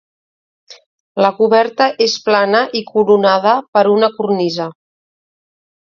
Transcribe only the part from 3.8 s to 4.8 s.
una cornisa.